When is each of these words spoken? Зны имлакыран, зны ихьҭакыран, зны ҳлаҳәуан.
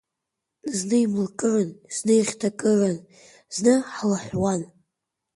Зны 0.77 0.97
имлакыран, 1.05 1.69
зны 1.95 2.13
ихьҭакыран, 2.19 2.97
зны 3.55 3.73
ҳлаҳәуан. 3.93 4.61